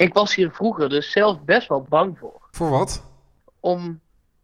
[0.00, 2.48] Ik was hier vroeger dus zelf best wel bang voor.
[2.50, 3.02] Voor wat?
[3.60, 4.00] Om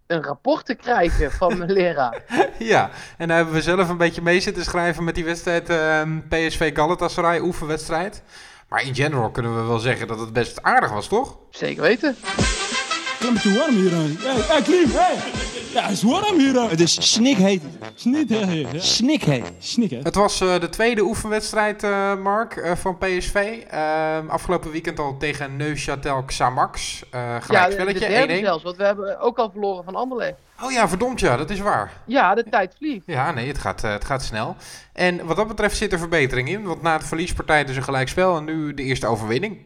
[0.06, 2.22] een rapport te krijgen van mijn leraar.
[2.58, 6.18] Ja, en daar hebben we zelf een beetje mee zitten schrijven met die wedstrijd ehm,
[6.28, 8.22] PSV Galatasaray, oefenwedstrijd.
[8.68, 11.38] Maar in general kunnen we wel zeggen dat het best aardig was, toch?
[11.50, 12.16] Zeker weten.
[13.18, 13.90] Het is warm hier.
[13.90, 15.16] Hey, hey, Klim, hey.
[15.72, 16.70] Ja, het is warm hier.
[16.70, 17.62] Het is snikheet.
[17.94, 18.70] Snikheet.
[18.72, 18.78] Ja.
[18.80, 19.52] Snikheet.
[19.58, 20.04] Snikheet.
[20.04, 23.62] Het was eh, de tweede oefenwedstrijd, eh, Mark, eh, van PSV.
[23.70, 27.02] Ehm, afgelopen weekend al tegen Neuchâtel Xamax.
[27.14, 28.44] Uh, Ja, gelijk de, 1-1.
[28.44, 30.38] zelfs, want we hebben ook al verloren van Anderlecht.
[30.62, 31.92] Oh ja, verdomd ja, dat is waar.
[32.06, 33.02] Ja, de tijd vliegt.
[33.06, 34.56] Ja, nee, het gaat, eh, het gaat snel.
[34.92, 36.62] En wat dat betreft zit er verbetering in.
[36.64, 39.58] Want na de verliespartij dus een gelijkspel en nu de eerste overwinning.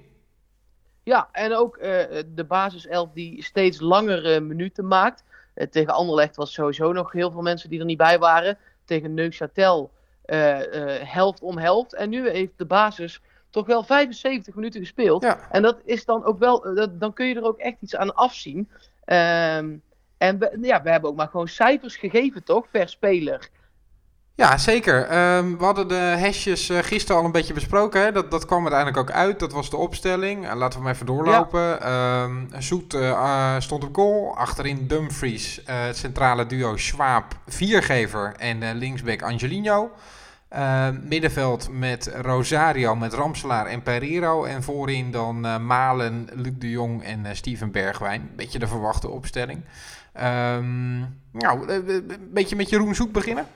[1.02, 5.24] Ja, en ook eh, de basiself die steeds langere minuten maakt.
[5.54, 8.58] Eh, tegen Anderlecht was sowieso nog heel veel mensen die er niet bij waren.
[8.84, 9.91] Tegen Neuchâtel
[10.24, 10.58] eh,
[11.02, 11.94] helft om helft.
[11.94, 15.22] En nu heeft de basis toch wel 75 minuten gespeeld.
[15.22, 15.48] Ja.
[15.50, 18.14] En dat is dan ook wel, dat, dan kun je er ook echt iets aan
[18.14, 18.69] afzien.
[19.05, 19.77] Ehm,
[20.19, 23.48] en we, ja, we hebben ook maar gewoon cijfers gegeven, toch, per speler.
[24.41, 25.06] Ja, zeker.
[25.06, 28.02] Ehm, we hadden de hashjes eh, gisteren al een beetje besproken.
[28.02, 28.12] Hè?
[28.12, 29.38] Dat, dat kwam uiteindelijk ook uit.
[29.38, 30.48] Dat was de opstelling.
[30.48, 31.82] Eh, laten we hem even doorlopen.
[31.82, 34.36] Ehm, Zoet eh, eh, stond op goal.
[34.36, 35.60] Achterin Dumfries.
[35.64, 39.91] het centrale duo Schwab, Viergever en linksback Angelino.
[40.48, 44.44] Ehm, middenveld met Rosario, met Ramselaar en Pereiro.
[44.44, 48.30] En voorin dan Malen, Luc de Jong en Steven Bergwijn.
[48.36, 49.64] Beetje de verwachte opstelling.
[51.32, 53.47] Nou, een beetje met Jeroen Zoet beginnen.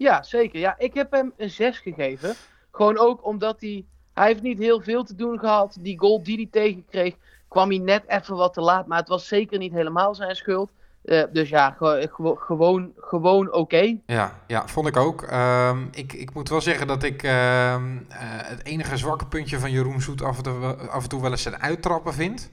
[0.00, 0.60] Ja, zeker.
[0.60, 2.34] Ja, ik heb hem een 6 gegeven.
[2.72, 3.84] Gewoon ook omdat hij...
[4.14, 5.76] Hij heeft niet heel veel te doen gehad.
[5.80, 7.14] Die goal die hij tegenkreeg,
[7.48, 8.86] kwam hij net even wat te laat.
[8.86, 10.70] Maar het was zeker niet helemaal zijn schuld.
[11.04, 13.96] Eh, dus ja, ge- gewo- gewoon, gewoon oké.
[14.06, 15.22] Ja, ja, vond ik ook.
[15.22, 19.70] Ehm, ik, ik moet wel zeggen dat ik ehm, eh, het enige zwakke puntje van
[19.70, 22.50] Jeroen Zoet af en toe, af en toe wel eens zijn uittrappen vind.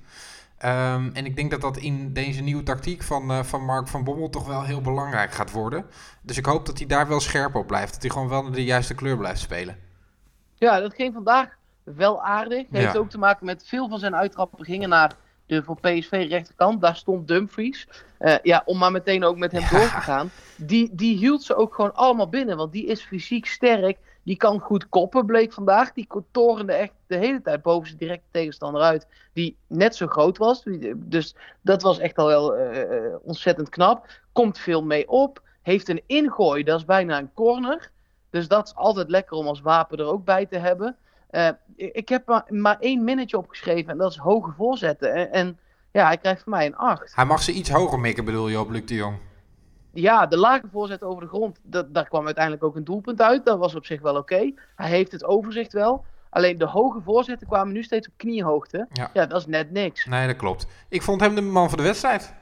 [0.58, 4.04] Ehm, en ik denk dat dat in deze nieuwe tactiek van, eh, van Mark van
[4.04, 5.86] Bommel toch wel heel belangrijk gaat worden.
[6.22, 7.94] Dus ik hoop dat hij daar wel scherp op blijft.
[7.94, 9.78] Dat hij gewoon wel de juiste kleur blijft spelen.
[10.56, 11.50] Ja, dat ging vandaag
[11.84, 12.66] wel aardig.
[12.72, 13.00] Heeft Ja.
[13.00, 15.12] ook te maken met veel van zijn uittrappen gingen naar
[15.46, 16.82] de voor PSV rechterkant.
[16.82, 17.88] Daar stond Dumfries.
[18.18, 19.70] Eh, ja, om maar meteen ook met hem Ja.
[19.70, 20.32] door te gaan.
[20.56, 22.58] Die, die hield ze ook gewoon allemaal binnen.
[22.58, 23.98] Want die is fysiek sterk.
[24.28, 25.94] Die kan goed koppen, bleek vandaag.
[25.94, 29.08] Die torende echt de hele tijd boven zijn directe tegenstander uit.
[29.34, 30.64] Die net zo groot was.
[30.96, 34.08] Dus dat was echt al wel eh, eh, ontzettend knap.
[34.32, 35.42] Komt veel mee op.
[35.62, 37.92] Heeft een ingooi, dat is bijna een corner.
[38.30, 40.96] Dus dat is altijd lekker om als wapen er ook bij te hebben.
[41.30, 45.14] Eh, ik heb maar, één minnetje opgeschreven en dat is hoge voorzetten.
[45.14, 45.60] En, en
[45.92, 47.16] ja, hij krijgt van mij een 8.
[47.16, 49.18] Hij mag ze iets hoger mikken, bedoel je, op Luc de Jong.
[50.02, 53.46] Ja, de lage voorzet over de grond, dat, daar kwam uiteindelijk ook een doelpunt uit.
[53.46, 54.52] Dat was op zich wel oké.
[54.76, 56.06] Hij heeft het overzicht wel.
[56.30, 58.88] Alleen de hoge voorzetten kwamen nu steeds op kniehoogte.
[58.94, 59.10] Ja.
[59.14, 60.06] Ja, dat is net niks.
[60.06, 60.68] Nee, dat klopt.
[60.90, 62.34] Ik vond hem de man van de wedstrijd.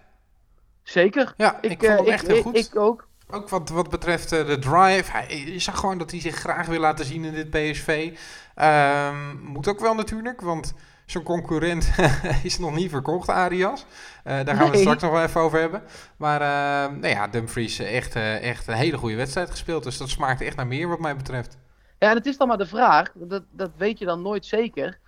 [0.84, 1.34] Zeker.
[1.38, 2.56] Ja, ik, eh, vond hem echt heel ik, goed.
[2.56, 3.08] Ik ook.
[3.30, 5.12] Ook wat, wat betreft eh, de drive.
[5.12, 8.18] Hij, je zag gewoon dat hij zich graag wil laten zien in dit PSV.
[8.56, 10.74] Ehm, moet ook wel natuurlijk, want
[11.06, 11.92] zijn concurrent
[12.44, 13.86] is nog niet verkocht, Arias.
[14.24, 14.82] Eh, daar gaan we het Nee.
[14.82, 15.84] straks nog wel even over hebben.
[16.18, 19.84] Maar eh, nou ja, Dumfries eh, echt, echt een hele goede wedstrijd gespeeld.
[19.84, 21.58] Dus dat smaakt echt naar meer wat mij betreft.
[22.00, 25.00] Ja, en het is dan maar de vraag, dat, dat weet je dan nooit zeker.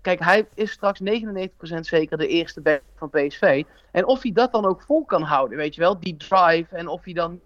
[0.00, 1.04] Kijk, hij is straks 99%
[1.80, 3.64] zeker de eerste back van PSV.
[3.92, 6.76] En of hij dat dan ook vol kan houden, weet je wel, die drive.
[6.76, 7.40] En of hij dan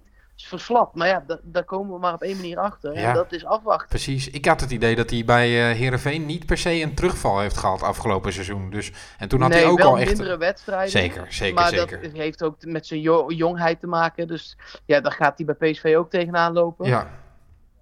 [0.48, 0.94] verslapt.
[0.94, 2.98] Maar ja, da- daar komen we maar op één manier achter.
[2.98, 3.12] Ja.
[3.12, 3.88] Dat is afwachten.
[3.88, 4.30] Precies.
[4.30, 7.56] Ik had het idee dat hij bij eh Herenveen niet per se een terugval heeft
[7.56, 8.70] gehad afgelopen seizoen.
[8.70, 10.08] Dus, en toen had nee, hij ook wel al echt...
[10.08, 10.90] mindere wedstrijden.
[10.90, 12.02] Zeker, zeker, maar zeker.
[12.02, 14.26] dat heeft ook met zijn jo- jongheid te maken.
[14.28, 16.86] Dus ja, daar gaat hij bij PSV ook tegenaan lopen.
[16.86, 17.10] Ja.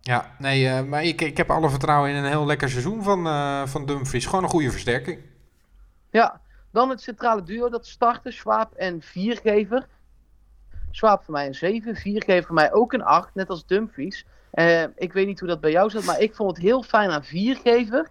[0.00, 3.26] Ja, nee, eh, maar ik, ik heb alle vertrouwen in een heel lekker seizoen van,
[3.26, 4.26] eh, van Dumfries.
[4.26, 5.20] Gewoon een goede versterking.
[6.10, 6.40] Ja,
[6.72, 9.86] dan het centrale duo dat starten, Schwab en Viergever.
[10.90, 14.26] Schwab voor mij een 7, Viergever voor mij ook een 8, net als Dumfries.
[14.50, 17.10] Eh, ik weet niet hoe dat bij jou zat, maar ik vond het heel fijn
[17.10, 18.08] aan Viergever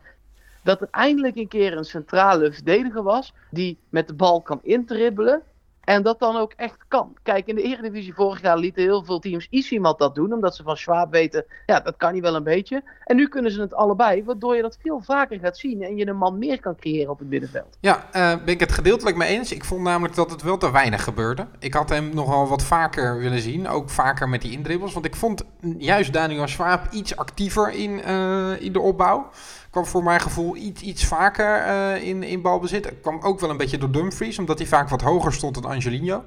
[0.63, 5.41] dat er eindelijk een keer een centrale verdediger was die met de bal kan intribbelen.
[5.87, 7.13] En dat dan ook echt kan.
[7.23, 10.33] Kijk, in de Eredivisie vorig jaar lieten heel veel teams Isimat dat doen.
[10.33, 12.83] Omdat ze van Schwab weten, ja, dat kan hij wel een beetje.
[13.03, 15.81] En nu kunnen ze het allebei, waardoor je dat veel vaker gaat zien.
[15.81, 17.77] En je een man meer kan creëren op het middenveld.
[17.79, 19.51] Ja, eh, ben ik het gedeeltelijk mee eens.
[19.51, 21.47] Ik vond namelijk dat het wel te weinig gebeurde.
[21.59, 23.67] Ik had hem nogal wat vaker willen zien.
[23.67, 24.93] Ook vaker met die indribbels.
[24.93, 25.43] Want ik vond
[25.77, 29.29] juist Daniel Swaap iets actiever in, eh, in de opbouw.
[29.77, 32.93] Kwam voor mijn gevoel iets, iets vaker eh, in, in balbezit.
[33.01, 34.39] Kwam ook wel een beetje door Dumfries.
[34.39, 36.23] Omdat hij vaak wat hoger stond dan Angelino.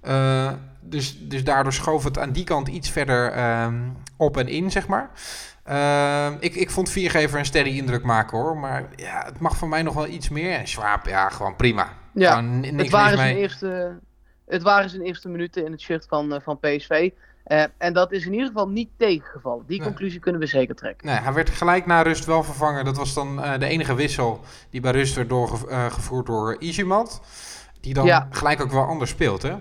[0.00, 4.70] Eh, dus, dus daardoor schoof het aan die kant iets verder ehm, op en in,
[4.70, 5.10] zeg maar.
[5.64, 8.56] Ehm, ik, ik vond Viergever een sterke indruk maken hoor.
[8.56, 10.58] Maar ja, het mag voor mij nog wel iets meer.
[10.58, 11.88] En Schwab, ja, gewoon prima.
[12.14, 13.98] Ja, Gewoon het waren, zijn eerste,
[14.46, 17.10] het waren zijn eerste minuten in het shirt van, eh, van PSV.
[17.44, 19.64] Eh, en dat is in ieder geval niet tegengevallen.
[19.66, 19.86] Die Nee.
[19.86, 21.06] conclusie kunnen we zeker trekken.
[21.06, 22.84] Nee, hij werd gelijk na rust wel vervangen.
[22.84, 24.40] Dat was dan eh, de enige wissel
[24.70, 27.20] die bij rust werd doorgevoerd door Izimat.
[27.80, 28.28] Die dan Ja.
[28.30, 29.54] gelijk ook wel anders speelt, hè?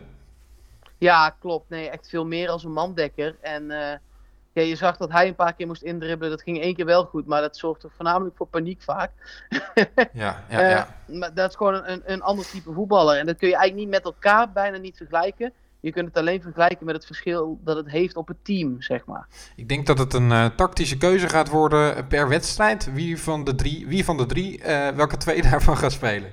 [0.98, 1.70] Ja, klopt.
[1.70, 3.36] Nee, echt veel meer als een mandekker.
[3.42, 3.98] En eh,
[4.54, 6.30] ja, je zag dat hij een paar keer moest indribbelen.
[6.32, 9.12] Dat ging één keer wel goed, maar dat zorgde voornamelijk voor paniek vaak.
[10.14, 10.96] Ja, ja, Eh, ja.
[11.06, 13.18] Maar dat is gewoon een, een ander type voetballer.
[13.18, 15.54] En dat kun je eigenlijk niet met elkaar bijna niet vergelijken.
[15.82, 19.06] Je kunt het alleen vergelijken met het verschil dat het heeft op het team, zeg
[19.06, 19.28] maar.
[19.56, 22.94] Ik denk dat het een eh, tactische keuze gaat worden per wedstrijd.
[22.94, 26.32] Wie van de drie, wie van de drie eh, welke twee daarvan gaat spelen.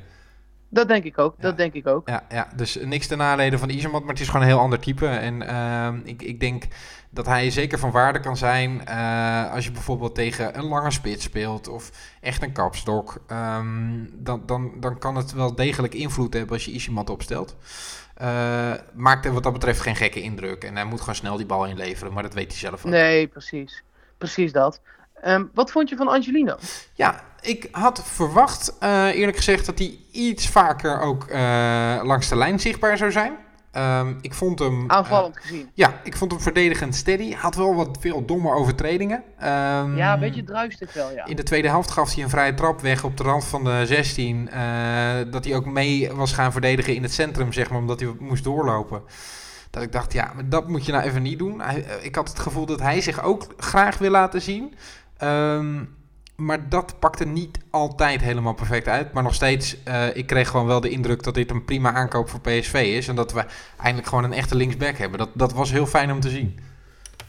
[0.71, 1.35] Dat denk ik ook.
[1.37, 1.43] Ja.
[1.43, 2.09] Dat denk ik ook.
[2.09, 4.79] Ja, ja, dus niks ten nadele van Isermat, maar het is gewoon een heel ander
[4.79, 5.07] type.
[5.07, 6.65] En ehm, ik, ik denk
[7.11, 11.25] dat hij zeker van waarde kan zijn eh, als je bijvoorbeeld tegen een lange spits
[11.25, 11.91] speelt of
[12.21, 13.23] echt een kapstok.
[13.27, 17.57] Ehm, dan, dan, dan kan het wel degelijk invloed hebben als je Isermat opstelt.
[18.19, 20.65] Eh, maakt wat dat betreft geen gekke indruk.
[20.65, 22.91] En hij moet gewoon snel die bal inleveren, maar dat weet hij zelf ook.
[22.91, 23.83] Nee, precies.
[24.19, 24.81] Precies dat.
[25.23, 26.57] Ehm, wat vond je van Angelino?
[26.95, 32.37] Ja, ik had verwacht, eh, eerlijk gezegd, dat hij iets vaker ook eh, langs de
[32.37, 33.37] lijn zichtbaar zou zijn.
[33.79, 34.91] Ehm, ik vond hem...
[34.91, 35.71] eh, Aanvallend gezien.
[35.75, 37.35] ja, ik vond hem verdedigend steady.
[37.35, 39.23] Had wel wat veel domme overtredingen.
[39.39, 41.27] Ehm, Ja, een beetje druistig wel, ja.
[41.27, 43.83] In de tweede helft gaf hij een vrije trap weg op de rand van de
[43.87, 44.49] 16.
[44.51, 44.61] eh,
[45.31, 48.45] dat hij ook mee was gaan verdedigen in het centrum, zeg maar, omdat hij moest
[48.45, 49.03] doorlopen.
[49.71, 51.61] Dat ik dacht, ja, maar dat moet je nou even niet doen.
[51.61, 54.75] Hij, eh, ik had het gevoel dat hij zich ook graag wil laten zien.
[55.17, 55.85] Ehm,
[56.43, 59.13] maar dat pakte niet altijd helemaal perfect uit.
[59.13, 62.29] Maar nog steeds, eh, ik kreeg gewoon wel de indruk dat dit een prima aankoop
[62.29, 63.09] voor PSV is.
[63.09, 63.45] En dat we
[63.79, 65.19] eindelijk gewoon een echte linksback hebben.
[65.19, 66.59] Dat, dat was heel fijn om te zien.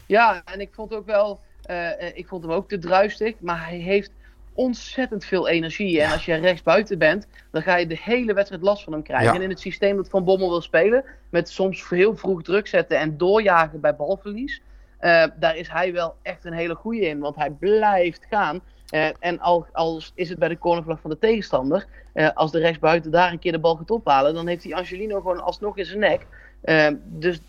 [0.06, 3.66] Ja, en ik vond ook wel, eh, eh, ik vond hem ook te druistig, maar
[3.66, 4.10] hij heeft
[4.54, 6.02] ontzettend veel energie.
[6.02, 9.02] En als je rechts buiten bent, dan ga je de hele wedstrijd last van hem
[9.02, 9.28] krijgen.
[9.28, 9.34] Ja.
[9.34, 12.98] En in het systeem dat Van Bommel wil spelen, met soms heel vroeg druk zetten
[12.98, 14.62] en doorjagen bij balverlies,
[14.98, 18.60] eh, daar is hij wel echt een hele goeie in, want hij blijft gaan.
[18.90, 22.58] Eh, en al, al is het bij de cornervlag van de tegenstander, eh, als de
[22.58, 25.84] rechtsbuiten daar een keer de bal gaat ophalen, dan heeft hij Angelino gewoon alsnog in
[25.84, 26.26] zijn nek.
[26.60, 27.40] Eh, dus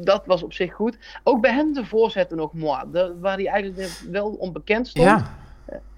[0.00, 0.98] dat was op zich goed.
[1.24, 2.50] Ook bij hem de voorzetten nog
[2.90, 5.34] de- waar hij eigenlijk wel onbekend stond Ja,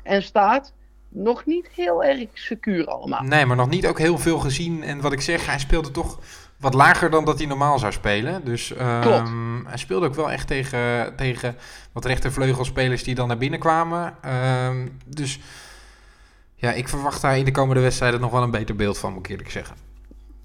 [0.02, 0.72] en staat.
[1.14, 3.22] Nog niet heel erg secuur allemaal.
[3.22, 4.82] nee, maar nog niet ook heel veel gezien.
[4.82, 6.19] En wat ik zeg, hij speelde toch
[6.62, 8.44] wat lager dan dat hij normaal zou spelen.
[8.44, 11.56] Dus ehm, hij speelde ook wel echt tegen, tegen
[11.93, 14.17] wat rechtervleugelspelers die dan naar binnen kwamen.
[14.23, 15.41] Ehm, dus
[16.55, 19.25] ja, ik verwacht daar in de komende wedstrijden nog wel een beter beeld van, moet
[19.25, 19.76] ik eerlijk zeggen.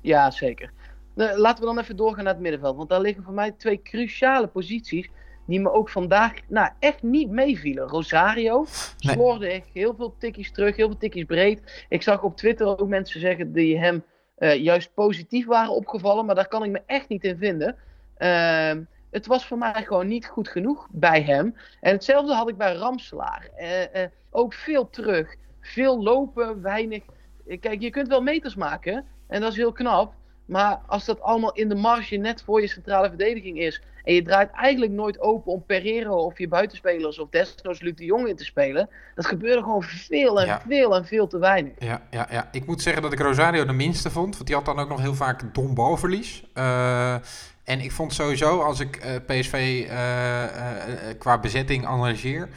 [0.01, 0.71] Ja, zeker.
[1.13, 2.75] Nou, laten we dan even doorgaan naar het middenveld.
[2.77, 5.09] Want daar liggen voor mij twee cruciale posities.
[5.45, 7.87] Die me ook vandaag nou, echt niet meevielen.
[7.87, 8.65] Rosario
[8.99, 9.15] Nee.
[9.15, 9.63] slordig.
[9.73, 10.75] Heel veel tikkies terug.
[10.75, 11.85] Heel veel tikkies breed.
[11.89, 14.03] Ik zag op Twitter ook mensen zeggen die hem
[14.37, 16.25] juist positief waren opgevallen.
[16.25, 17.75] Maar daar kan ik me echt niet in vinden.
[18.17, 21.55] Ehm, het was voor mij gewoon niet goed genoeg bij hem.
[21.81, 23.49] En hetzelfde had ik bij Ramselaar.
[23.55, 25.35] Eh, eh, ook veel terug.
[25.59, 27.03] Veel lopen, weinig.
[27.47, 29.05] Eh, Kijk, je kunt wel meters maken.
[29.27, 30.13] En dat is heel knap.
[30.45, 33.81] Maar als dat allemaal in de marge net voor je centrale verdediging is.
[34.07, 38.05] En je draait eigenlijk nooit open om Pereiro of je buitenspelers of desnoods Luc de
[38.05, 38.89] Jong in te spelen.
[39.15, 40.61] Dat gebeurde gewoon veel en Ja.
[40.67, 41.73] veel en veel te weinig.
[41.79, 44.33] Ja, ja, ja, ik moet zeggen dat ik Rosario de minste vond.
[44.35, 46.43] Want die had dan ook nog heel vaak dom balverlies.
[46.53, 47.13] Eh,
[47.63, 49.97] en ik vond sowieso, als ik eh, PSV eh,
[51.19, 52.49] qua bezetting analyseer...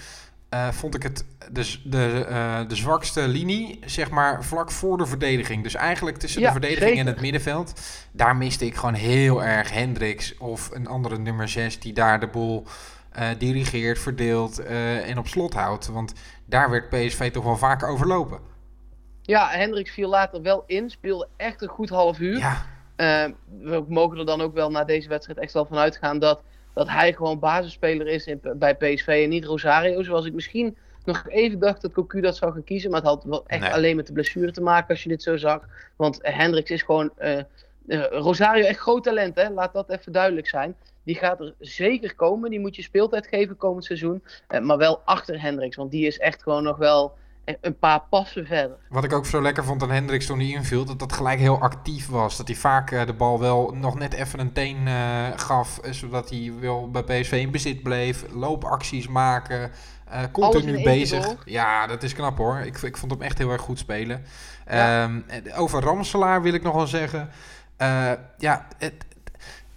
[0.51, 5.07] eh, vond ik het de, de, eh, de zwakste linie, zeg maar, vlak voor de
[5.07, 5.63] verdediging.
[5.63, 7.81] Dus eigenlijk tussen Ja, de verdediging en het middenveld.
[8.13, 12.27] Daar miste ik gewoon heel erg Hendricks of een andere nummer 6 die daar de
[12.27, 12.65] boel
[13.13, 14.63] eh, dirigeert, verdeelt
[15.05, 15.87] en op slot houdt.
[15.87, 16.13] Want
[16.45, 18.39] daar werd PSV toch wel vaker overlopen.
[19.23, 20.91] Ja, Hendricks viel later wel in.
[20.91, 22.39] Speelde echt een goed half uur.
[22.39, 22.65] Ja,
[23.61, 26.43] we mogen er dan ook wel na deze wedstrijd echt wel van uitgaan dat,
[26.75, 30.03] dat hij gewoon basisspeler is in, bij PSV en niet Rosario.
[30.03, 32.91] Zoals ik misschien nog even dacht dat Cocu dat zou gaan kiezen.
[32.91, 33.73] Maar het had wel echt Nee.
[33.73, 35.69] alleen met de blessure te maken als je dit zo zag.
[35.97, 37.11] Want Hendricks is gewoon...
[37.17, 37.45] eh, eh,
[38.11, 39.51] Rosario echt groot talent, hè?
[39.51, 40.75] laat dat even duidelijk zijn.
[41.05, 42.51] Die gaat er zeker komen.
[42.51, 44.23] Die moet je speeltijd geven komend seizoen.
[44.49, 47.15] Eh, maar wel achter Hendricks, want die is echt gewoon nog wel
[47.61, 48.77] een paar passen verder.
[48.89, 51.61] Wat ik ook zo lekker vond aan Hendricks toen hij inviel, dat dat gelijk heel
[51.61, 52.37] actief was.
[52.37, 55.93] Dat hij vaak eh, de bal wel nog net even een teen eh, gaf, eh,
[55.93, 58.25] zodat hij wel bij PSV in bezit bleef.
[58.33, 59.71] Loopacties maken,
[60.11, 61.25] Alles continu bezig.
[61.25, 61.37] door.
[61.45, 62.59] Ja, dat is knap hoor.
[62.59, 64.25] Ik, ik vond hem echt heel erg goed spelen.
[64.67, 65.03] Ja.
[65.03, 65.21] Ehm,
[65.57, 67.31] over Ramselaar wil ik nog wel zeggen.
[68.39, 68.95] ja, het,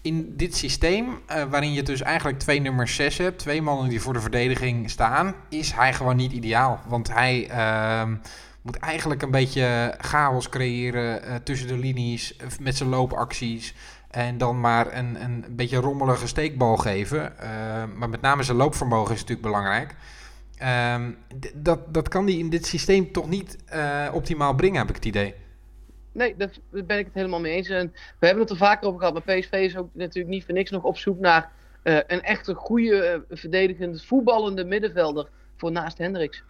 [0.03, 4.01] in dit systeem, eh, waarin je dus eigenlijk twee nummer 6 hebt, twee mannen die
[4.01, 6.79] voor de verdediging staan, is hij gewoon niet ideaal.
[6.88, 8.15] Want hij ehm,
[8.62, 13.75] moet eigenlijk een beetje chaos creëren eh, tussen de linies eh, met zijn loopacties.
[14.10, 17.33] En dan maar een, een beetje rommelige steekbal geven.
[17.95, 19.95] maar met name zijn loopvermogen is natuurlijk belangrijk.
[20.57, 21.12] Ehm,
[21.55, 23.57] dat, dat kan hij in dit systeem toch niet
[24.12, 25.36] optimaal brengen, heb ik het idee.
[26.13, 27.70] Nee, daar ben ik het helemaal mee eens.
[27.70, 30.53] En we hebben het er vaker over gehad, maar PSV is ook natuurlijk niet voor
[30.53, 31.51] niks nog op zoek naar
[31.84, 36.43] uh, een echte goede, uh, verdedigend, voetballende middenvelder voor naast Hendricks.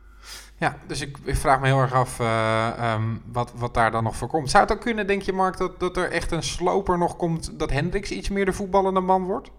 [0.58, 4.04] Ja, dus ik, ik vraag me heel erg af uh, um, wat, wat daar dan
[4.04, 4.50] nog voor komt.
[4.50, 7.60] Zou het ook kunnen, denk je Mark, dat, dat er echt een sloper nog komt,
[7.60, 9.50] dat Hendricks iets meer de voetballende man wordt?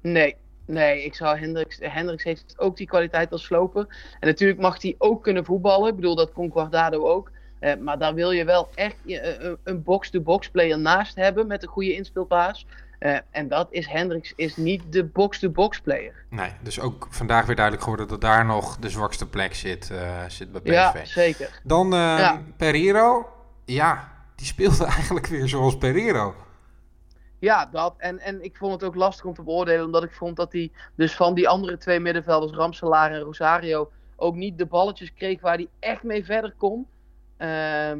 [0.00, 0.36] Nee,
[0.66, 1.78] Nee, ik zou Hendricks.
[1.80, 3.86] Hendricks heeft ook die kwaliteit als sloper.
[4.20, 5.88] En natuurlijk mag hij ook kunnen voetballen.
[5.88, 7.30] Ik bedoel, dat kon Guardado ook.
[7.62, 11.68] Uh, maar daar wil je wel echt uh, een box-to-box player naast hebben met een
[11.68, 12.66] goede inspeelpaas.
[13.00, 16.14] Uh, en dat is Hendricks is niet de box-to-box player.
[16.30, 19.92] Nee, dus ook vandaag weer duidelijk geworden dat daar nog de zwakste plek zit,
[20.28, 20.72] zit bij PSV.
[20.72, 21.60] Ja, zeker.
[21.64, 22.42] Dan ja.
[22.56, 23.26] Pereiro.
[23.64, 26.34] Ja, die speelde eigenlijk weer zoals Pereiro.
[27.38, 27.94] Ja, dat.
[27.98, 30.70] En, en ik vond het ook lastig om te beoordelen, omdat ik vond dat hij
[30.94, 35.54] dus van die andere twee middenvelders, Ramselaar en Rosario, ook niet de balletjes kreeg waar
[35.54, 36.86] hij echt mee verder kon.
[37.42, 37.98] Ehm,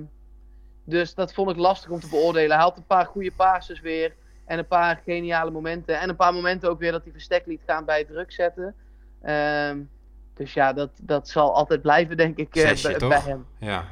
[0.85, 2.57] dus dat vond ik lastig om te beoordelen.
[2.57, 4.15] Hij had een paar goede passes weer.
[4.45, 6.01] En een paar geniale momenten.
[6.01, 8.75] En een paar momenten ook weer dat hij verstek liet gaan bij het druk zetten.
[9.23, 9.79] Ehm,
[10.35, 13.47] dus ja, dat, dat zal altijd blijven, denk ik, eh, Zesje, bij, hem.
[13.59, 13.85] Ja.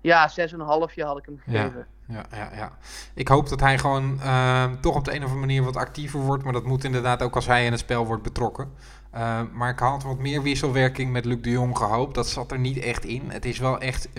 [0.00, 1.86] Ja, zes en een halfje had ik hem gegeven.
[2.08, 2.72] Ja, ja, ja.
[3.14, 6.20] Ik hoop dat hij gewoon uh, toch op de een of andere manier wat actiever
[6.20, 6.44] wordt.
[6.44, 8.72] Maar dat moet inderdaad ook als hij in het spel wordt betrokken.
[9.16, 12.14] Uh, maar ik had wat meer wisselwerking met Luc de Jong gehoopt.
[12.14, 13.30] Dat zat er niet echt in.
[13.30, 14.12] Het is wel echt 4-2-3-1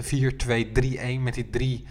[1.20, 1.88] met die drie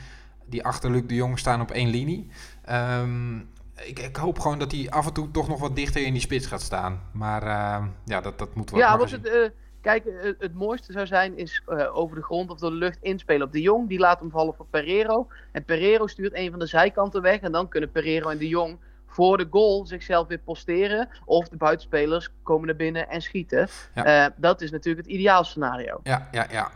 [0.47, 2.31] die achter Luc de Jong staan op één linie.
[2.71, 3.49] Um,
[3.85, 6.23] ik, ik, hoop gewoon dat hij af en toe toch nog wat dichter in die
[6.23, 7.01] spits gaat staan.
[7.13, 8.81] Maar uh, ja, dat, dat moet wel.
[8.81, 9.49] Ja, wat het, uh,
[9.81, 13.47] kijk, het, het, mooiste zou zijn is over de grond of door de lucht inspelen
[13.47, 13.89] op de Jong.
[13.89, 15.29] Die laat hem vallen voor Pereiro.
[15.53, 17.41] En Pereiro stuurt een van de zijkanten weg.
[17.41, 18.79] En dan kunnen Pereiro en de Jong
[19.17, 21.09] voor de goal zichzelf weer posteren.
[21.25, 23.69] Of de buitenspelers komen naar binnen en schieten.
[23.95, 24.27] Ja.
[24.27, 26.01] Uh, dat is natuurlijk het ideaal scenario.
[26.03, 26.71] Ja, ja, ja.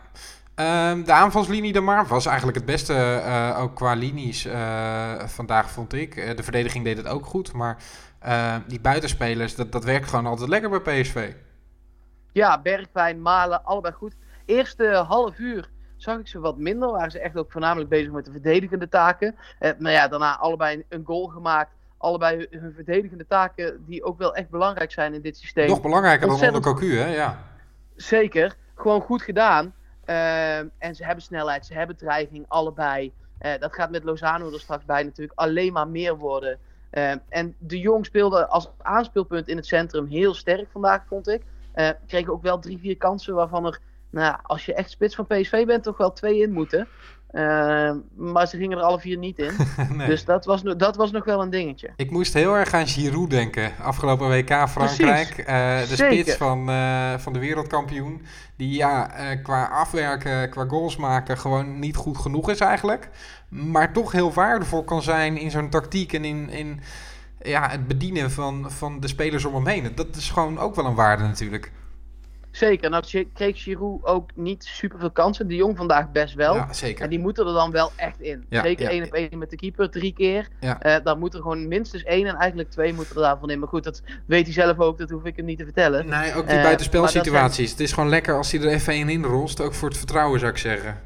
[0.91, 2.93] Um, de aanvalslinie de maar was eigenlijk het beste,
[3.25, 6.37] uh, ook qua linies uh, vandaag vond ik.
[6.37, 7.77] de verdediging deed het ook goed, maar
[8.67, 11.33] die buitenspelers, dat, dat werkt gewoon altijd lekker bij PSV.
[12.31, 14.15] Ja, Bergwijn, Malen, allebei goed.
[14.45, 16.91] Eerste half uur zag ik ze wat minder.
[16.91, 19.35] Waren ze echt ook voornamelijk bezig met de verdedigende taken.
[19.79, 21.71] maar ja, daarna allebei een goal gemaakt
[22.01, 25.67] allebei hun verdedigende taken, die ook wel echt belangrijk zijn in dit systeem.
[25.67, 27.13] Nog belangrijker dan onder Cocu, hè?
[27.15, 27.43] Ja.
[27.95, 28.55] Zeker.
[28.75, 29.73] Gewoon goed gedaan.
[30.05, 33.13] Uh, en ze hebben snelheid, ze hebben dreiging, allebei.
[33.41, 36.57] Uh, dat gaat met Lozano er straks bij natuurlijk alleen maar meer worden.
[36.91, 41.41] Uh, en de Jong speelde als aanspeelpunt in het centrum heel sterk vandaag, vond ik.
[42.07, 43.79] kreeg ook wel drie, vier kansen waarvan er,
[44.09, 46.87] nou, als je echt spits van PSV bent, toch wel twee in moeten.
[47.31, 49.51] Uh, maar ze gingen er alle vier niet in.
[49.97, 50.07] nee.
[50.07, 51.89] Dus dat was, dat was nog wel een dingetje.
[51.95, 53.71] Ik moest heel erg aan Giroud denken.
[53.81, 55.37] Afgelopen WK Frankrijk.
[55.37, 56.21] Uh, de Zeker.
[56.21, 58.21] spits van, uh, van de wereldkampioen.
[58.55, 59.11] Die ja,
[59.43, 63.09] qua afwerken, qua goals maken gewoon niet goed genoeg is eigenlijk.
[63.49, 66.79] Maar toch heel waardevol kan zijn in zo'n tactiek en in, in
[67.41, 69.91] ja, het bedienen van, van de spelers om hem heen.
[69.95, 71.71] Dat is gewoon ook wel een waarde natuurlijk.
[72.51, 72.89] Zeker.
[72.89, 73.03] Nou
[73.33, 75.47] kreeg Giroud ook niet super veel kansen.
[75.47, 76.55] De Jong vandaag best wel.
[76.55, 77.03] Ja, zeker.
[77.03, 78.45] En die moeten er dan wel echt in.
[78.49, 80.47] Ja, zeker ja, één op één met de keeper, drie keer.
[80.59, 80.85] Ja.
[80.85, 83.59] Uh, dan moet er gewoon minstens één en eigenlijk twee moeten er daarvan in.
[83.59, 84.97] Maar goed, dat weet hij zelf ook.
[84.97, 86.07] Dat hoef ik hem niet te vertellen.
[86.07, 87.55] Nee, ook die uh, buitenspelsituaties.
[87.55, 87.69] Zijn...
[87.69, 89.61] Het is gewoon lekker als hij er even één in rolt.
[89.61, 90.97] Ook voor het vertrouwen zou ik zeggen.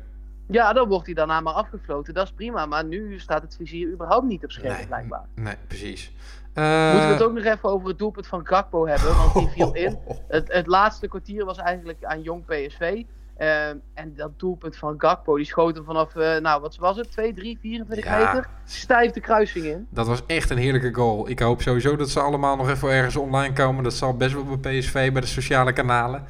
[0.48, 2.14] Ja, dan wordt hij daarna maar afgefloten.
[2.14, 2.66] Dat is prima.
[2.66, 5.26] Maar nu staat het vizier überhaupt niet op scherm, nee, blijkbaar.
[5.36, 6.12] Nee, precies.
[6.56, 6.92] Uh...
[6.92, 9.74] Moeten we het ook nog even over het doelpunt van Gakpo hebben, want die viel
[9.74, 10.00] in.
[10.28, 13.04] Het, het laatste kwartier was eigenlijk aan jong PSV.
[13.40, 17.12] Uh, en dat doelpunt van Gakpo, die schoot hem vanaf, uh, nou wat was het,
[17.12, 19.88] 2, 3, 24 ja, meter, stijf de kruising in.
[19.90, 21.30] Dat was echt een heerlijke goal.
[21.30, 23.84] Ik hoop sowieso dat ze allemaal nog even ergens online komen.
[23.84, 26.24] Dat zal best wel bij PSV, bij de sociale kanalen.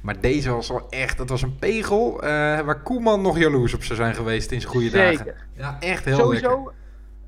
[0.00, 2.28] Maar deze was wel echt, dat was een pegel uh,
[2.60, 5.24] waar Koeman nog jaloers op zou zijn geweest in zijn goede Zeker.
[5.24, 5.34] dagen.
[5.56, 6.74] Ja, echt heel sowieso, lekker.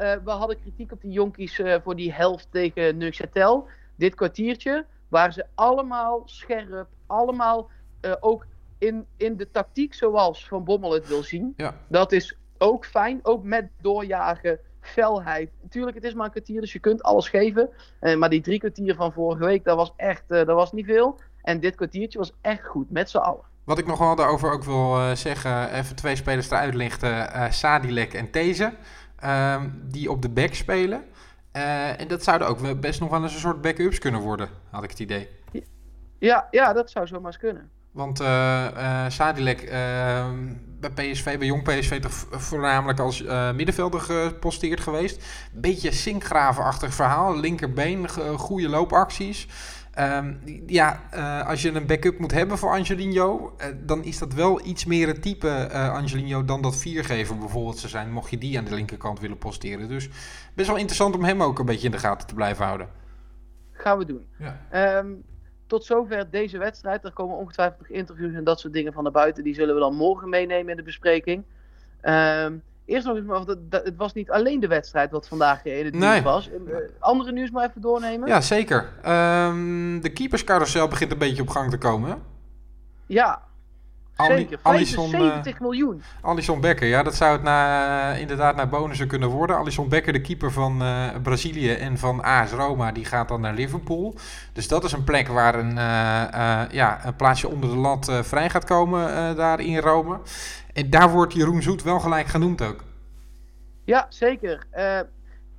[0.05, 3.69] Uh, we hadden kritiek op die jonkies uh, voor die helft tegen Neuchâtel.
[3.97, 7.71] Dit kwartiertje waren ze allemaal scherp, allemaal
[8.01, 8.47] uh, ook
[8.79, 11.53] in, in de tactiek zoals Van Bommel het wil zien.
[11.57, 11.75] Ja.
[11.89, 15.51] Dat is ook fijn, ook met doorjagen, felheid.
[15.63, 17.71] Natuurlijk, het is maar een kwartier, dus je kunt alles geven.
[18.19, 21.19] maar die drie kwartier van vorige week, dat was echt dat was niet veel.
[21.43, 23.45] En dit kwartiertje was echt goed, met z'n allen.
[23.65, 27.53] Wat ik nog wel daarover ook wil zeggen, even twee spelers eruit lichten.
[27.53, 28.73] Sadilek en These.
[29.27, 31.05] Um, die op de back spelen.
[31.55, 34.83] Eh, en dat zouden ook best nog wel eens een soort backups kunnen worden, had
[34.83, 35.29] ik het idee.
[36.19, 37.71] Ja, ja dat zou zomaar eens kunnen.
[37.91, 40.31] Want eh, Sadilek eh,
[40.81, 43.23] bij PSV, bij jong PSV, toch voornamelijk als
[43.55, 45.25] middenvelder geposteerd geweest.
[45.53, 47.41] Beetje sinkgravenachtig verhaal.
[47.41, 49.47] Linkerbeen, goede loopacties.
[49.95, 50.35] Ehm,
[50.67, 54.67] ja, eh, als je een backup moet hebben voor Angelino, eh, dan is dat wel
[54.67, 58.59] iets meer het type eh, Angelino dan dat viergever bijvoorbeeld zou zijn, mocht je die
[58.59, 59.89] aan de linkerkant willen posteren.
[59.89, 60.09] Dus
[60.55, 62.89] best wel interessant om hem ook een beetje in de gaten te blijven houden.
[63.73, 64.27] Gaan we doen.
[64.39, 64.61] Ja.
[64.71, 65.13] Ehm,
[65.67, 67.05] tot zover deze wedstrijd.
[67.05, 69.45] Er komen ongetwijfeld nog interviews en dat soort dingen van naar buiten.
[69.45, 71.45] Die zullen we dan morgen meenemen in de bespreking.
[72.01, 75.65] Ehm, eerst nog eens, maar dat, dat- het was niet alleen de wedstrijd wat vandaag
[75.65, 76.11] in het Nee.
[76.11, 76.49] nieuws was.
[76.51, 76.57] Eh,
[76.99, 78.29] andere nieuws maar even doornemen.
[78.29, 78.89] Ja, zeker.
[79.03, 82.11] Ehm, de keeperscarousel begint een beetje op gang te komen.
[82.11, 82.17] hè?
[83.07, 83.43] Ja,
[84.17, 84.59] zeker.
[84.63, 86.03] Alisson, 75 miljoen.
[86.21, 89.57] Alisson Becker, ja, dat zou het na, inderdaad naar bonussen kunnen worden.
[89.57, 93.55] Alisson Becker, de keeper van eh, Brazilië en van AS Roma, die gaat dan naar
[93.55, 94.15] Liverpool.
[94.53, 98.09] Dus dat is een plek waar een, eh, eh, ja, een plaatsje onder de lat
[98.09, 100.21] eh, vrij gaat komen eh, daar in Rome.
[100.73, 102.85] En daar wordt Jeroen Zoet wel gelijk genoemd ook.
[103.85, 104.67] Ja, zeker.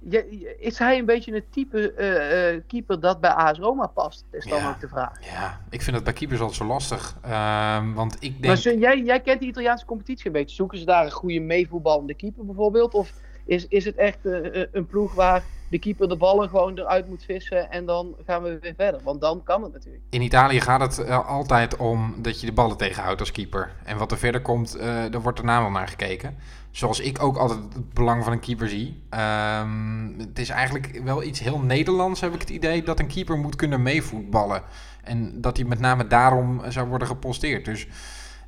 [0.09, 4.25] Je- is hij een beetje het type eh, eh, keeper dat bij AS Roma past?
[4.31, 4.69] Is dan Ja.
[4.69, 5.25] ook de vraag.
[5.25, 7.17] Ja, ik vind het bij keepers altijd zo lastig.
[7.21, 8.57] Ehm, want ik Maar denk...
[8.57, 10.55] Sun, jij, jij kent de Italiaanse competitie een beetje.
[10.55, 12.93] Zoeken ze daar een goede meevoetballende keeper bijvoorbeeld?
[12.93, 13.13] Of
[13.45, 17.23] is, is het echt eh, een ploeg waar de keeper de ballen gewoon eruit moet
[17.23, 19.01] vissen en dan gaan we weer verder?
[19.03, 20.03] Want dan kan het natuurlijk.
[20.09, 23.71] In Italië gaat het altijd om dat je de ballen tegenhoudt als keeper.
[23.83, 26.37] En wat er verder komt, daar wordt daarna wel naar gekeken.
[26.75, 29.03] Zoals ik ook altijd het belang van een keeper zie.
[29.09, 33.37] Ehm, het is eigenlijk wel iets heel Nederlands, heb ik het idee, dat een keeper
[33.37, 34.63] moet kunnen meevoetballen.
[35.03, 37.65] En dat hij met name daarom zou worden geposteerd.
[37.65, 37.87] Dus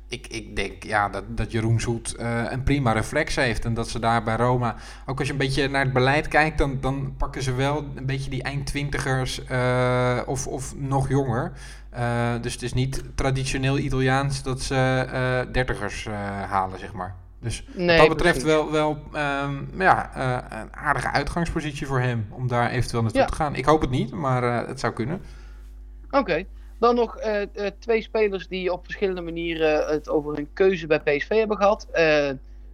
[0.08, 3.64] ik, ik denk ja, dat, dat Jeroen Zoet eh, een prima reflex heeft.
[3.64, 4.74] En dat ze daar bij Roma,
[5.06, 8.06] ook als je een beetje naar het beleid kijkt, dan, dan pakken ze wel een
[8.06, 11.52] beetje die eindtwintigers eh, of, of nog jonger.
[11.90, 16.08] Eh, dus het is niet traditioneel Italiaans dat ze dertigers
[16.48, 17.26] halen, zeg maar.
[17.40, 18.56] Dus Nee, wat dat betreft precies.
[18.56, 23.26] wel, wel ehm, ja, eh, een aardige uitgangspositie voor hem om daar eventueel naartoe Ja.
[23.26, 23.54] te gaan.
[23.54, 25.22] Ik hoop het niet, maar eh, het zou kunnen.
[26.10, 26.44] Oké.
[26.78, 27.46] Dan nog eh,
[27.78, 31.86] twee spelers die op verschillende manieren het over hun keuze bij PSV hebben gehad.
[31.92, 32.30] Eh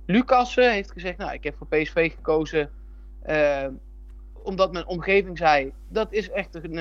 [0.06, 2.70] Lucas heeft gezegd, nou, ik heb voor PSV gekozen
[4.42, 6.78] omdat mijn omgeving zei, dat is echt een,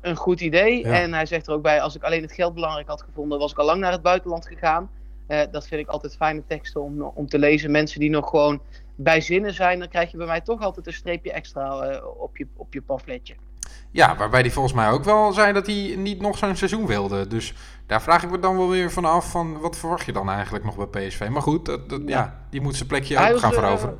[0.00, 0.78] een goed idee.
[0.86, 1.00] Ja.
[1.00, 3.52] En hij zegt er ook bij, als ik alleen het geld belangrijk had gevonden, was
[3.52, 4.90] ik al lang naar het buitenland gegaan.
[5.26, 7.70] Eh, dat vind ik altijd fijne teksten om, om te lezen.
[7.70, 8.60] Mensen die nog gewoon
[8.94, 12.36] bij zinnen zijn, dan krijg je bij mij toch altijd een streepje extra eh, op,
[12.36, 13.34] je, op je pamfletje.
[13.90, 17.26] Ja, waarbij hij volgens mij ook wel zei dat hij niet nog zo'n seizoen wilde.
[17.26, 17.54] Dus
[17.86, 20.64] daar vraag ik me dan wel weer van af van wat verwacht je dan eigenlijk
[20.64, 21.28] nog bij PSV.
[21.30, 23.98] Maar goed, dat, dat- ja, die moet zijn plekje Hij ook gaan eh, veroveren.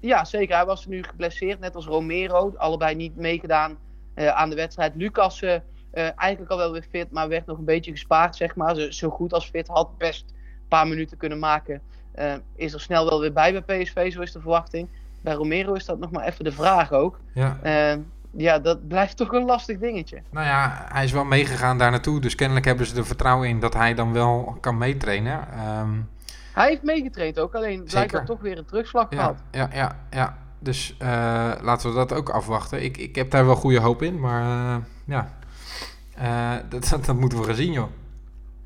[0.00, 0.56] Ja, zeker.
[0.56, 2.52] Hij was nu geblesseerd, net als Romero.
[2.56, 3.78] Allebei niet meegedaan
[4.14, 4.92] aan de wedstrijd.
[4.96, 5.42] Lucas
[5.92, 8.74] eigenlijk al wel weer fit, maar werd nog een beetje gespaard, zeg maar.
[8.76, 10.24] Zo, zo goed als fit, had best
[10.68, 11.80] paar minuten kunnen maken.
[12.18, 14.88] Eh, is er snel wel weer bij bij PSV, zo is de verwachting.
[15.20, 17.20] Bij Romero is dat nog maar even de vraag ook.
[17.32, 17.58] Ja.
[17.62, 17.98] Eh,
[18.30, 20.22] ja, dat blijft toch een lastig dingetje.
[20.30, 22.20] Nou ja, hij is wel meegegaan daar naartoe.
[22.20, 25.52] Dus kennelijk hebben ze er vertrouwen in dat hij dan wel kan meetrainen.
[25.52, 25.90] Ehm,
[26.52, 29.42] Hij heeft meegetraind ook, alleen blijkbaar toch weer een terugslag ja, gehad.
[29.50, 30.38] ja, ja, ja.
[30.58, 31.08] Dus eh,
[31.60, 32.84] laten we dat ook afwachten.
[32.84, 35.32] Ik, ik heb daar wel goede hoop in, maar ja,
[36.68, 37.88] dat, dat moeten we gaan zien, joh.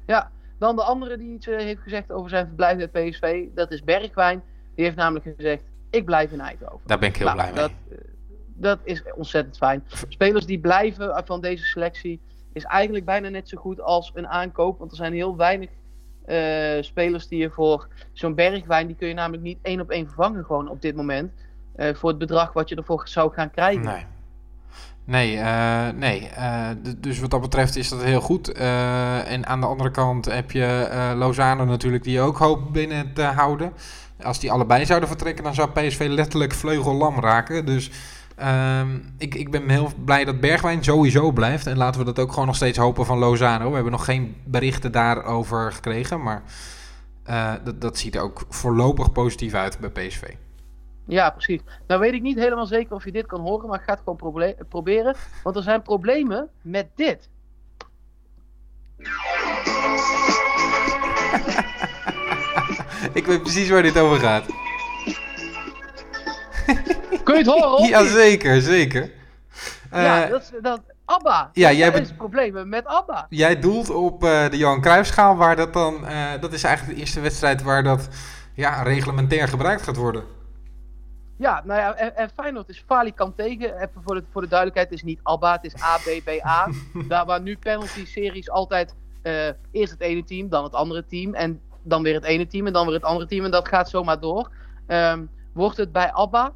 [0.07, 0.31] Ja,
[0.63, 3.83] dan de andere die iets eh, heeft gezegd over zijn verblijf bij PSV, dat is
[3.85, 4.43] Bergwijn.
[4.75, 6.81] Die heeft namelijk gezegd, ik blijf in Eindhoven.
[6.87, 7.61] Daar ben ik heel Nou, blij mee.
[7.61, 7.99] Dat, eh,
[8.55, 9.85] dat is ontzettend fijn.
[10.09, 12.21] Spelers die blijven van deze selectie
[12.53, 14.79] is eigenlijk bijna net zo goed als een aankoop.
[14.79, 15.71] Want er zijn heel weinig
[16.25, 20.07] eh, spelers die je voor zo'n Bergwijn, die kun je namelijk niet één op één
[20.07, 21.33] vervangen gewoon op dit moment.
[21.77, 23.85] eh, voor het bedrag wat je ervoor zou gaan krijgen.
[23.85, 24.07] Nee.
[25.05, 26.29] Nee, eh, nee.
[26.29, 28.53] eh, dus wat dat betreft is dat heel goed.
[28.53, 33.23] Eh, en aan de andere kant heb je Lozano natuurlijk die ook hoopt binnen te
[33.23, 33.73] houden.
[34.23, 37.67] Als die allebei zouden vertrekken, dan zou PSV letterlijk vleugellam raken.
[37.67, 37.91] Dus
[38.37, 41.67] ehm, ik, ik ben heel blij dat Bergwijn sowieso blijft.
[41.67, 43.69] En laten we dat ook gewoon nog steeds hopen van Lozano.
[43.69, 46.43] We hebben nog geen berichten daarover gekregen, maar
[47.65, 50.23] dat, dat ziet er ook voorlopig positief uit bij PSV.
[51.07, 51.61] Ja, precies.
[51.87, 54.03] Nou weet ik niet helemaal zeker of je dit kan horen, maar ik ga het
[54.05, 55.17] gewoon proberen.
[55.43, 57.29] Want er zijn problemen met dit.
[63.13, 64.45] Ik weet precies waar dit over gaat.
[67.25, 67.73] Kun je het horen?
[67.79, 69.11] of Ja, zeker, zeker.
[69.91, 71.51] Ja, Eh, dat is dat, ABBA.
[71.53, 73.27] Ja, jij bent- problemen met ABBA.
[73.29, 76.07] Jij doelt op eh, de Johan Cruijffschaal, waar dat dan...
[76.07, 78.09] eh, dat is eigenlijk de eerste wedstrijd waar dat
[78.55, 80.25] ja, reglementair gebruikt gaat worden.
[81.43, 83.75] Ja, nou ja, en, en Feyenoord is falikant tegen.
[83.75, 86.69] Even voor de, voor de duidelijkheid, het is niet ABBA, het is ABBA.
[87.09, 91.35] Daar waar nu penalty-series altijd eh, eerst het ene team, dan het andere team.
[91.35, 93.45] En dan weer het ene team en dan weer het andere team.
[93.45, 94.51] En dat gaat zomaar door.
[94.87, 96.53] Ehm, wordt het bij ABBA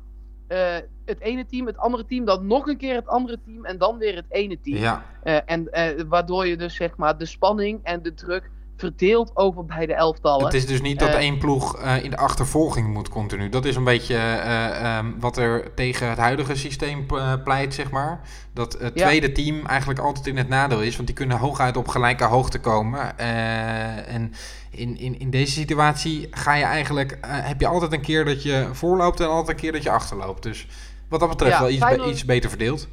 [0.46, 3.78] eh, het ene team, het andere team, dan nog een keer het andere team en
[3.78, 4.76] dan weer het ene team.
[4.76, 5.68] Ja, Eh, en
[6.08, 10.44] waardoor je dus zeg maar de spanning en de druk verdeelt over beide elftallen.
[10.44, 13.48] het is dus niet dat Eh, één ploeg eh, in de achtervolging moet continu.
[13.48, 17.06] Dat is een beetje eh, ehm, wat er tegen het huidige systeem
[17.44, 18.20] pleit, zeg maar.
[18.52, 19.06] Dat het Ja.
[19.06, 22.60] tweede team eigenlijk altijd in het nadeel is, want die kunnen hooguit op gelijke hoogte
[22.60, 23.18] komen.
[23.18, 24.32] En
[24.70, 28.68] in, in, in deze situatie ga je eigenlijk, heb je altijd een keer dat je
[28.72, 30.42] voorloopt en altijd een keer dat je achterloopt.
[30.42, 30.66] Dus
[31.08, 32.88] wat dat betreft Ja, wel iets, be- iets beter verdeeld.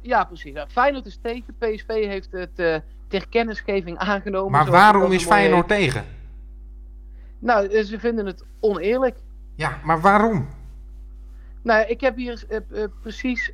[0.00, 0.52] Ja, precies.
[0.54, 1.54] Ja, Feyenoord is tegen.
[1.58, 2.82] PSV heeft het
[3.18, 4.50] ter kennisgeving aangenomen.
[4.50, 6.04] Maar waarom is Feyenoord tegen?
[7.38, 9.16] Nou, eh, ze vinden het oneerlijk.
[9.54, 10.48] Ja, maar waarom?
[11.62, 13.52] Nou, ik heb hier eh, eh, precies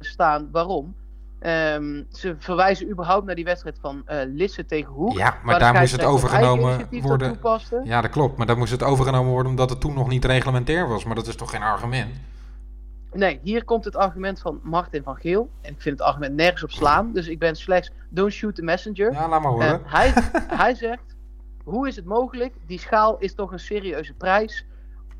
[0.00, 0.94] staan waarom.
[1.38, 5.12] Ehm, ze verwijzen überhaupt naar die wedstrijd van Lisse tegen Hoek.
[5.16, 7.38] Ja, maar daar moest het overgenomen worden.
[7.84, 8.36] Ja, dat klopt.
[8.36, 11.04] Maar daar moest het overgenomen worden omdat het toen nog niet reglementair was.
[11.04, 12.14] Maar dat is toch geen argument?
[13.12, 15.50] Nee, hier komt het argument van Martin van Geel.
[15.60, 17.12] En ik vind het argument nergens op slaan.
[17.12, 19.12] Dus ik ben slechts don't shoot the messenger.
[19.12, 19.82] Ja, laat maar horen.
[19.84, 20.12] hij,
[20.64, 21.16] hij zegt,
[21.64, 22.54] hoe is het mogelijk?
[22.66, 24.66] Die schaal is toch een serieuze prijs.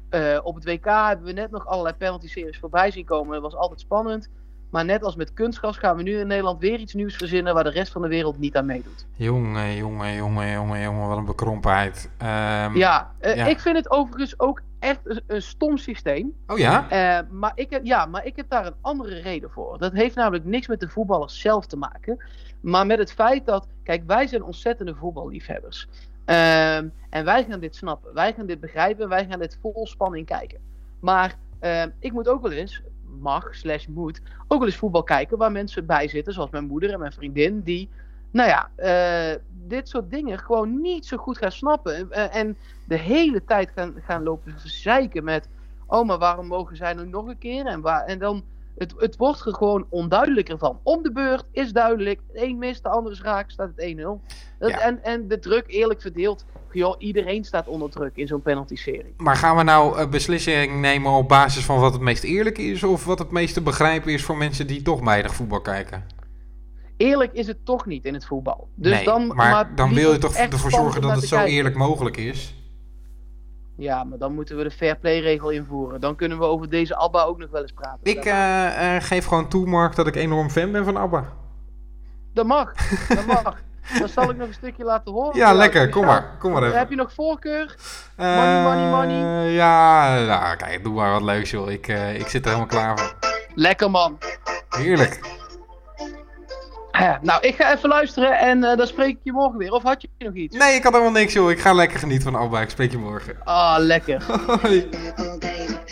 [0.09, 3.33] Eh, op het WK hebben we net nog allerlei penalty-series voorbij zien komen.
[3.33, 4.29] Dat was altijd spannend.
[4.71, 7.55] Maar net als met kunstgras gaan we nu in Nederland weer iets nieuws verzinnen...
[7.55, 9.07] waar de rest van de wereld niet aan meedoet.
[9.17, 12.11] Jongen, jongen, jongen, jongen, jongen, wat een bekrompenheid.
[12.19, 13.47] Ehm, Ja, eh, ja.
[13.47, 16.35] ik vind het overigens ook echt een, een stom systeem.
[16.47, 16.91] Oh ja?
[16.91, 19.79] Eh, maar, ik heb, ja, maar ik heb daar een andere reden voor.
[19.79, 22.25] Dat heeft namelijk niks met de voetballers zelf te maken.
[22.61, 25.89] Maar met het feit dat, kijk, wij zijn ontzettende voetballiefhebbers.
[26.25, 28.15] Ehm, en wij gaan dit snappen.
[28.15, 29.09] Wij gaan dit begrijpen.
[29.09, 30.59] Wij gaan dit vol spanning kijken.
[31.01, 32.83] Maar ehm, ik moet ook wel eens,
[33.21, 36.93] mag slash moet, ook wel eens voetbal kijken waar mensen bij zitten, zoals mijn moeder
[36.93, 37.89] en mijn vriendin, die,
[38.31, 42.11] nou ja, eh, dit soort dingen gewoon niet zo goed gaan snappen.
[42.11, 45.49] Eh, en de hele tijd gaan, gaan lopen zeiken met,
[45.87, 47.67] oh, maar waarom mogen zij nu nog een keer?
[47.67, 48.45] En, waar, en dan,
[48.79, 50.81] het, het wordt er gewoon onduidelijker van.
[50.83, 54.21] Om de beurt is duidelijk, de een mist, de ander is raak, staat het 1-0.
[54.59, 54.79] Dat- Ja.
[54.81, 56.45] En, en de druk eerlijk verdeeld.
[56.73, 59.15] Joh, iedereen staat onder druk in zo'n penalty-serie.
[59.17, 62.83] Maar gaan we nou een beslissing nemen op basis van wat het meest eerlijk is...
[62.83, 66.05] of wat het meest te begrijpen is voor mensen die toch weinig voetbal kijken?
[66.97, 68.69] Eerlijk is het toch niet in het voetbal.
[68.75, 71.55] Dus nee, dan, maar, dan wil je toch ervoor zorgen dat het zo kijken.
[71.55, 72.55] eerlijk mogelijk is?
[73.77, 76.01] Ja, maar dan moeten we de fair play regel invoeren.
[76.01, 78.01] Dan kunnen we over deze Abba ook nog wel eens praten.
[78.03, 81.33] Ik eh, eh, geef gewoon toe, Mark, dat ik enorm fan ben van ABBA.
[82.33, 82.73] Dat mag,
[83.09, 83.63] dat mag.
[83.99, 85.37] Dan zal ik nog een stukje laten horen.
[85.39, 85.89] Ja, lekker.
[85.89, 86.31] Kom maar.
[86.39, 86.79] Kom maar even.
[86.79, 87.75] Heb je nog voorkeur?
[88.17, 89.45] Money, money, money.
[89.47, 91.71] Eh, Ja, nou, kijk, doe maar wat leuks, joh.
[91.71, 93.15] Ik, eh, ik zit er helemaal klaar voor.
[93.55, 94.19] Lekker man.
[94.69, 95.37] Heerlijk.
[96.91, 99.73] Ja, nou, ik ga even luisteren en eh, dan spreek ik je morgen weer.
[99.73, 100.57] Of had je nog iets?
[100.57, 101.51] Nee, ik had helemaal niks, joh.
[101.51, 102.61] Ik ga lekker genieten van ABBA.
[102.61, 103.37] Ik spreek je morgen.
[103.45, 104.23] Ah, lekker.
[104.63, 104.89] Hoi.
[104.89, 105.88] Purple baby.